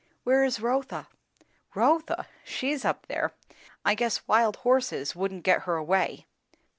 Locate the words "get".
5.43-5.65